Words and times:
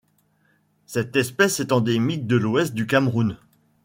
Cette 0.87 1.15
espèce 1.15 1.59
est 1.59 1.71
endémique 1.71 2.25
de 2.25 2.35
l'Ouest 2.35 2.73
du 2.73 2.87
Cameroun. 2.87 3.37